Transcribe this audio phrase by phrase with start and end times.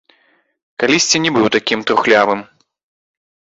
[0.83, 2.39] Калісьці не быў такім трухлявым.